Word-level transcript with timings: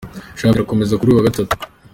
Shampiyona 0.39 0.57
irakomeza 0.59 0.97
kuri 0.97 1.09
uyu 1.09 1.17
wa 1.19 1.27
Gatatu. 1.27 1.53